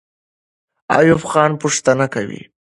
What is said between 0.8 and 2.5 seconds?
ایوب خان پوښتنه کوي.